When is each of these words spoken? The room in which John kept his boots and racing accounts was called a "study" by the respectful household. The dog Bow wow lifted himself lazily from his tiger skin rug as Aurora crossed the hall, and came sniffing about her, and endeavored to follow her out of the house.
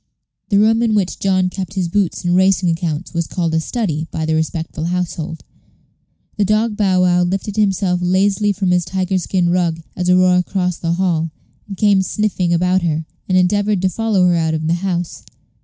The 0.49 0.57
room 0.57 0.81
in 0.81 0.95
which 0.95 1.19
John 1.19 1.51
kept 1.51 1.75
his 1.75 1.87
boots 1.87 2.25
and 2.25 2.35
racing 2.35 2.69
accounts 2.69 3.13
was 3.13 3.27
called 3.27 3.53
a 3.53 3.59
"study" 3.59 4.07
by 4.09 4.25
the 4.25 4.33
respectful 4.33 4.85
household. 4.85 5.43
The 6.37 6.43
dog 6.43 6.75
Bow 6.75 7.01
wow 7.03 7.21
lifted 7.21 7.55
himself 7.55 7.99
lazily 8.01 8.51
from 8.51 8.71
his 8.71 8.83
tiger 8.83 9.19
skin 9.19 9.49
rug 9.51 9.83
as 9.95 10.09
Aurora 10.09 10.41
crossed 10.41 10.81
the 10.81 10.93
hall, 10.93 11.29
and 11.67 11.77
came 11.77 12.01
sniffing 12.01 12.51
about 12.51 12.81
her, 12.81 13.05
and 13.29 13.37
endeavored 13.37 13.79
to 13.83 13.89
follow 13.89 14.25
her 14.25 14.33
out 14.35 14.55
of 14.55 14.65
the 14.65 14.73
house. 14.81 15.23